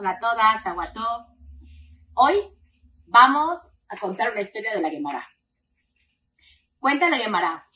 Hola 0.00 0.12
a 0.12 0.18
todas, 0.18 0.64
Shawato. 0.64 1.26
Hoy 2.14 2.40
vamos 3.04 3.68
a 3.86 3.98
contar 3.98 4.32
una 4.32 4.40
historia 4.40 4.72
de 4.72 4.80
la 4.80 4.88
Gemara. 4.88 5.28
Cuenta 6.78 7.10
la 7.10 7.18
Gemara 7.18 7.68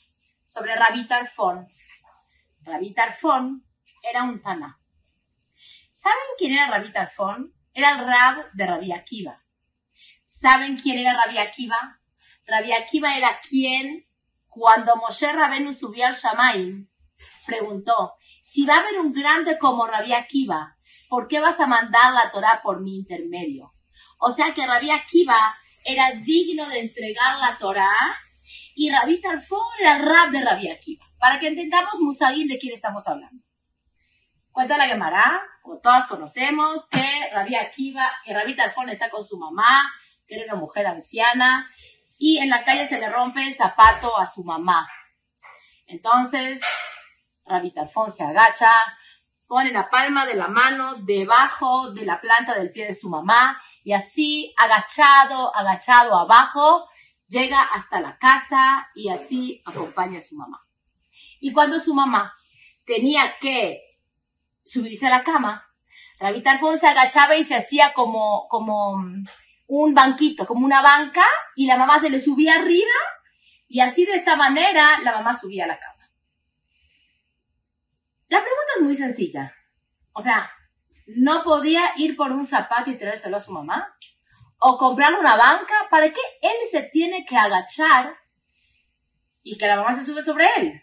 sobre 0.46 0.74
Rabbi 0.74 1.06
Tarfon. 1.06 1.68
Rabbi 2.63 2.95
Tarfon 2.95 3.63
era 4.03 4.22
un 4.22 4.40
Tana. 4.40 4.81
¿Saben 5.92 6.17
quién 6.38 6.53
era 6.53 6.68
Rabbi 6.68 6.92
Tarfon? 6.92 7.53
Era 7.74 7.90
el 7.90 7.99
Rab 7.99 8.53
de 8.54 8.67
Rabbi 8.68 8.92
Akiva. 8.92 9.45
¿Saben 10.24 10.78
quién 10.78 10.96
era 10.96 11.22
Rabbi 11.22 11.36
Akiva? 11.36 12.00
Rabbi 12.46 12.72
Akiva 12.72 13.18
era 13.18 13.38
quien, 13.46 14.09
cuando 14.49 14.96
Moshe 14.96 15.31
Rabenu 15.31 15.74
subió 15.74 16.06
al 16.06 16.14
Shamaim, 16.14 16.88
preguntó, 17.45 18.14
si 18.41 18.64
va 18.64 18.77
a 18.77 18.78
haber 18.78 18.98
un 18.98 19.12
grande 19.12 19.59
como 19.59 19.86
Rabbi 19.86 20.14
Akiva, 20.14 20.78
¿por 21.14 21.28
qué 21.28 21.38
vas 21.38 21.60
a 21.60 21.68
mandar 21.68 22.12
la 22.12 22.28
Torah 22.32 22.60
por 22.60 22.80
mi 22.80 22.96
intermedio? 22.96 23.73
O 24.18 24.32
sea 24.32 24.52
que 24.52 24.66
Rabbi 24.66 24.91
Akiva 24.91 25.56
era 25.84 26.10
digno 26.10 26.68
de 26.68 26.80
entregar 26.80 27.38
la 27.38 27.56
Torah 27.56 28.18
y 28.74 28.90
Rabbi 28.90 29.20
Tarfon 29.20 29.60
era 29.78 29.96
el 29.96 30.04
rab 30.04 30.32
de 30.32 30.45
Rabbi 30.45 30.68
Akiva. 30.68 31.06
Para 31.20 31.38
que 31.38 31.46
entendamos 31.46 32.00
Musagim 32.00 32.48
de 32.48 32.59
quién 32.59 32.74
estamos 32.74 33.06
hablando. 33.06 33.45
Cuenta 34.50 34.77
la 34.77 34.88
Gemara, 34.88 35.40
como 35.62 35.78
todas 35.78 36.09
conocemos, 36.09 36.88
que 36.88 37.09
Rabbi 37.32 37.54
Akiva, 37.54 38.10
que 38.24 38.34
Rabbi 38.34 38.56
Tarfon 38.56 38.88
está 38.88 39.09
con 39.09 39.24
su 39.24 39.38
mamá, 39.38 39.88
que 40.26 40.34
era 40.34 40.52
una 40.52 40.60
mujer 40.60 40.84
anciana, 40.88 41.70
y 42.18 42.38
en 42.38 42.51
la 42.51 42.65
calle 42.65 42.88
se 42.88 42.98
le 42.98 43.09
rompe 43.09 43.46
el 43.46 43.54
zapato 43.54 44.18
a 44.18 44.26
su 44.26 44.42
mamá. 44.42 44.90
Entonces, 45.87 46.60
Rabbi 47.46 47.70
Tarfon 47.70 48.10
se 48.10 48.24
agacha, 48.24 48.73
pone 49.46 49.73
la 49.73 49.90
palma 49.90 50.26
de 50.26 50.34
la 50.34 50.48
mano 50.48 50.95
debajo 50.96 51.92
de 51.92 52.04
la 52.04 52.20
planta 52.20 52.54
del 52.54 52.73
pie 52.73 52.87
de 52.87 52.95
su 52.95 53.09
mamá 53.09 53.60
y 53.82 53.92
así 53.92 54.54
agachado, 54.56 55.54
agachado 55.54 56.16
abajo, 56.16 56.88
llega 57.28 57.60
hasta 57.62 58.01
la 58.01 58.18
casa 58.18 58.88
y 58.95 59.10
así 59.10 59.62
acompaña 59.64 60.18
a 60.18 60.23
su 60.23 60.36
mamá. 60.36 60.66
Y 61.40 61.52
cuando 61.52 61.78
su 61.78 61.95
mamá 61.95 62.32
tenía 62.86 63.38
que 63.38 63.82
subirse 64.64 65.06
a 65.06 65.11
la 65.11 65.25
cama, 65.25 65.67
Rabita 66.19 66.53
Alfonso 66.53 66.81
se 66.81 66.89
agachaba 66.89 67.36
y 67.36 67.45
se 67.45 67.56
hacía 67.56 67.92
como, 67.92 68.47
como 68.48 68.97
un 69.67 69.95
banquito, 69.95 70.47
como 70.47 70.64
una 70.64 70.81
banca, 70.81 71.27
y 71.55 71.67
la 71.67 71.77
mamá 71.77 71.98
se 71.98 72.11
le 72.11 72.20
subía 72.20 72.55
arriba, 72.55 72.92
y 73.69 73.81
así 73.81 74.05
de 74.06 74.14
esta 74.14 74.36
manera 74.36 75.01
la 75.03 75.12
mamá 75.12 75.34
subía 75.34 75.64
a 75.64 75.69
la 75.69 75.79
cama. 75.79 75.94
La 78.28 78.39
pregunta 78.39 78.72
es 78.77 78.83
muy 78.83 78.94
sencilla. 78.94 79.55
O 80.12 80.20
sea, 80.20 80.50
¿no 81.06 81.42
podía 81.44 81.92
ir 81.97 82.17
por 82.17 82.33
un 82.33 82.44
zapato 82.44 82.91
y 82.91 82.97
traérselo 82.97 83.36
a 83.36 83.41
su 83.41 83.53
mamá? 83.53 83.97
¿O 84.58 84.78
comprar 84.78 85.14
una 85.14 85.36
banca? 85.36 85.75
¿Para 85.91 86.11
qué 86.11 86.20
él 86.41 86.56
se 86.70 86.83
tiene 86.83 87.25
que 87.25 87.36
agachar 87.36 88.17
y 89.42 89.58
que 89.58 89.67
la 89.67 89.77
mamá 89.77 89.95
se 89.95 90.05
sube 90.05 90.22
sobre 90.22 90.47
él? 90.56 90.83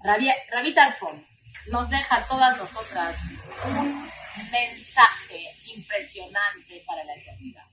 Rabi, 0.00 0.74
Tarfon 0.74 1.26
nos 1.68 1.88
deja 1.88 2.16
a 2.16 2.26
todas 2.26 2.58
nosotras 2.58 3.16
un 3.64 4.10
mensaje 4.52 5.46
impresionante 5.74 6.84
para 6.86 7.04
la 7.04 7.14
eternidad. 7.14 7.64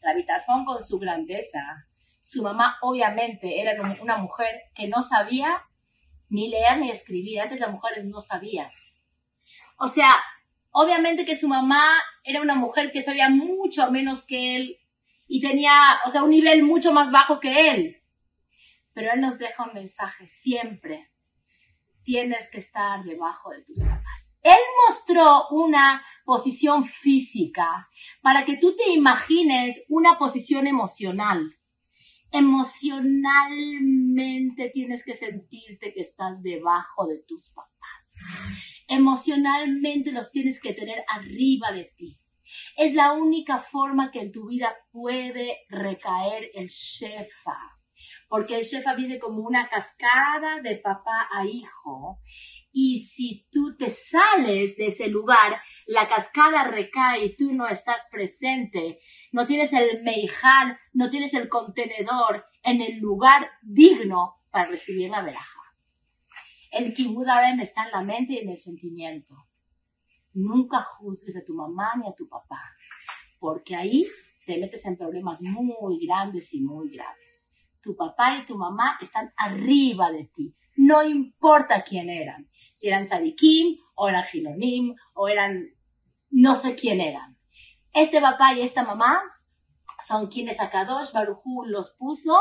Rabi 0.00 0.24
Tarfon 0.24 0.64
con 0.64 0.82
su 0.82 0.98
grandeza, 0.98 1.86
su 2.22 2.42
mamá 2.42 2.78
obviamente 2.80 3.60
era 3.60 3.80
una 4.00 4.16
mujer 4.16 4.70
que 4.74 4.88
no 4.88 5.02
sabía 5.02 5.68
ni 6.28 6.48
leer 6.48 6.78
ni 6.78 6.90
escribir. 6.90 7.40
Antes 7.40 7.60
las 7.60 7.70
mujeres 7.70 8.04
no 8.04 8.20
sabían. 8.20 8.70
O 9.78 9.88
sea, 9.88 10.14
obviamente 10.70 11.24
que 11.24 11.36
su 11.36 11.48
mamá 11.48 11.98
era 12.24 12.40
una 12.40 12.54
mujer 12.54 12.90
que 12.92 13.02
sabía 13.02 13.28
mucho 13.28 13.90
menos 13.90 14.24
que 14.24 14.56
él 14.56 14.78
y 15.26 15.40
tenía, 15.40 15.72
o 16.06 16.10
sea, 16.10 16.22
un 16.22 16.30
nivel 16.30 16.62
mucho 16.62 16.92
más 16.92 17.10
bajo 17.10 17.38
que 17.38 17.70
él. 17.70 18.02
Pero 18.94 19.12
él 19.12 19.20
nos 19.20 19.38
deja 19.38 19.64
un 19.64 19.74
mensaje 19.74 20.26
siempre. 20.26 21.12
Tienes 22.02 22.50
que 22.50 22.58
estar 22.58 23.04
debajo 23.04 23.50
de 23.50 23.62
tus 23.62 23.82
papás. 23.82 24.34
Él 24.42 24.56
mostró 24.86 25.48
una 25.50 26.02
posición 26.24 26.84
física 26.84 27.88
para 28.22 28.44
que 28.44 28.56
tú 28.56 28.74
te 28.74 28.90
imagines 28.90 29.84
una 29.88 30.18
posición 30.18 30.66
emocional 30.66 31.57
emocionalmente 32.32 34.70
tienes 34.72 35.04
que 35.04 35.14
sentirte 35.14 35.92
que 35.92 36.00
estás 36.00 36.42
debajo 36.42 37.06
de 37.06 37.22
tus 37.26 37.50
papás. 37.50 38.14
Emocionalmente 38.88 40.12
los 40.12 40.30
tienes 40.30 40.58
que 40.60 40.72
tener 40.72 41.04
arriba 41.08 41.72
de 41.72 41.92
ti. 41.96 42.16
Es 42.76 42.94
la 42.94 43.12
única 43.12 43.58
forma 43.58 44.10
que 44.10 44.20
en 44.20 44.32
tu 44.32 44.48
vida 44.48 44.74
puede 44.90 45.58
recaer 45.68 46.50
el 46.54 46.68
shefa. 46.68 47.77
Porque 48.28 48.58
el 48.58 48.64
shefa 48.64 48.94
viene 48.94 49.18
como 49.18 49.42
una 49.42 49.68
cascada 49.68 50.60
de 50.62 50.76
papá 50.76 51.28
a 51.32 51.46
hijo. 51.46 52.20
Y 52.70 53.00
si 53.00 53.46
tú 53.50 53.76
te 53.76 53.88
sales 53.90 54.76
de 54.76 54.86
ese 54.86 55.08
lugar, 55.08 55.60
la 55.86 56.06
cascada 56.06 56.64
recae 56.64 57.24
y 57.24 57.36
tú 57.36 57.54
no 57.54 57.66
estás 57.66 58.06
presente, 58.10 59.00
no 59.32 59.46
tienes 59.46 59.72
el 59.72 60.02
meijal, 60.02 60.78
no 60.92 61.08
tienes 61.08 61.32
el 61.32 61.48
contenedor 61.48 62.44
en 62.62 62.82
el 62.82 62.98
lugar 62.98 63.50
digno 63.62 64.42
para 64.50 64.68
recibir 64.68 65.10
la 65.10 65.22
veraja. 65.22 65.60
El 66.70 66.92
kibud 66.92 67.26
está 67.62 67.84
en 67.84 67.90
la 67.90 68.02
mente 68.02 68.34
y 68.34 68.38
en 68.38 68.50
el 68.50 68.58
sentimiento. 68.58 69.34
Nunca 70.34 70.82
juzgues 70.82 71.36
a 71.36 71.44
tu 71.44 71.54
mamá 71.54 71.94
ni 71.96 72.06
a 72.06 72.14
tu 72.14 72.28
papá, 72.28 72.60
porque 73.38 73.74
ahí 73.74 74.06
te 74.44 74.58
metes 74.58 74.84
en 74.84 74.96
problemas 74.98 75.40
muy 75.42 76.06
grandes 76.06 76.52
y 76.52 76.60
muy 76.60 76.90
graves. 76.90 77.47
Tu 77.88 77.96
papá 77.96 78.36
y 78.36 78.44
tu 78.44 78.58
mamá 78.58 78.98
están 79.00 79.32
arriba 79.34 80.10
de 80.10 80.24
ti. 80.24 80.54
No 80.76 81.02
importa 81.02 81.82
quién 81.82 82.10
eran. 82.10 82.50
Si 82.74 82.86
eran 82.86 83.06
tzadikim, 83.06 83.78
o 83.94 84.10
eran 84.10 84.24
gilonim, 84.24 84.94
o 85.14 85.26
eran 85.26 85.70
no 86.28 86.54
sé 86.54 86.74
quién 86.74 87.00
eran. 87.00 87.38
Este 87.94 88.20
papá 88.20 88.52
y 88.52 88.60
esta 88.60 88.84
mamá 88.84 89.22
son 90.06 90.26
quienes 90.26 90.60
a 90.60 90.68
Kadosh 90.68 91.12
Barujú 91.12 91.64
los 91.64 91.96
puso 91.96 92.38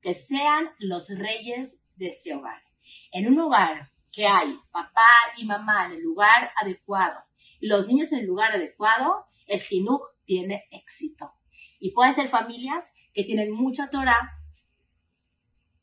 que 0.00 0.14
sean 0.14 0.70
los 0.78 1.08
reyes 1.08 1.82
de 1.96 2.06
este 2.06 2.32
hogar. 2.36 2.62
En 3.10 3.26
un 3.26 3.40
hogar 3.40 3.90
que 4.12 4.28
hay 4.28 4.56
papá 4.70 5.10
y 5.36 5.46
mamá 5.46 5.86
en 5.86 5.94
el 5.94 6.00
lugar 6.00 6.52
adecuado, 6.62 7.24
los 7.60 7.88
niños 7.88 8.12
en 8.12 8.20
el 8.20 8.26
lugar 8.26 8.52
adecuado, 8.52 9.26
el 9.48 9.60
jinuj 9.60 10.00
tiene 10.24 10.68
éxito. 10.70 11.32
Y 11.80 11.90
puede 11.90 12.12
ser 12.12 12.28
familias 12.28 12.92
que 13.12 13.24
tienen 13.24 13.50
mucha 13.50 13.90
Torah, 13.90 14.39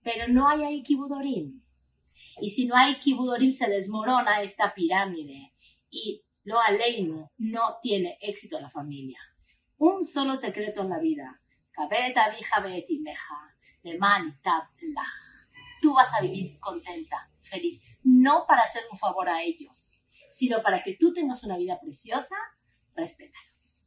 pero 0.08 0.30
no 0.30 0.48
hay 0.48 0.64
ahí 0.64 0.84
kibudorim. 0.84 1.62
Y 2.40 2.52
si 2.52 2.66
no 2.66 2.78
hay 2.78 2.98
kibudorim, 2.98 3.52
se 3.52 3.68
desmorona 3.68 4.42
esta 4.42 4.74
pirámide. 4.74 5.54
Y 5.90 6.24
lo 6.46 6.62
aleino 6.62 7.34
no 7.38 7.78
tiene 7.82 8.18
éxito 8.22 8.58
la 8.62 8.70
familia. 8.70 9.20
Un 9.76 10.06
solo 10.06 10.38
secreto 10.38 10.84
en 10.84 10.92
la 10.92 11.00
vida. 11.00 11.42
Tú 15.82 15.94
vas 15.94 16.14
a 16.14 16.22
vivir 16.22 16.58
contenta, 16.58 17.30
feliz. 17.42 17.82
No 18.02 18.46
para 18.48 18.62
hacer 18.62 18.84
un 18.90 18.98
favor 18.98 19.28
a 19.28 19.44
ellos, 19.44 20.06
sino 20.32 20.64
para 20.64 20.84
que 20.84 20.96
tú 20.98 21.12
tengas 21.12 21.44
una 21.44 21.58
vida 21.58 21.82
preciosa. 21.82 22.38
Respétalos. 22.96 23.84